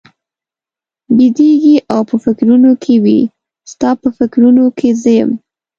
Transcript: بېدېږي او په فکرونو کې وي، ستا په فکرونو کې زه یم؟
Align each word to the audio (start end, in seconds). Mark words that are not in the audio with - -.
بېدېږي 1.15 1.75
او 1.93 1.99
په 2.09 2.15
فکرونو 2.23 2.71
کې 2.83 2.95
وي، 3.03 3.19
ستا 3.71 3.89
په 4.01 4.09
فکرونو 4.17 4.63
کې 4.77 4.89
زه 5.01 5.11
یم؟ 5.17 5.31